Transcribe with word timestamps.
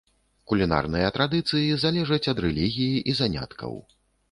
Кулінарныя 0.53 1.11
традыцыі 1.17 1.77
залежаць 1.85 2.29
ад 2.35 2.43
рэлігіі 2.47 2.97
і 3.13 3.17
заняткаў. 3.23 3.81